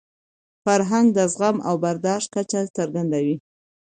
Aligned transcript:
فرهنګ 0.63 1.07
د 1.17 1.19
زغم 1.33 1.57
او 1.67 1.75
برداشت 1.83 2.27
کچه 2.35 2.59
څرګندوي. 2.77 3.35